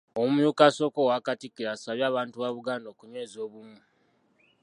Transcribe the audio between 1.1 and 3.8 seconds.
Katikkiro asabye abantu ba Buganda okunyweza obumu.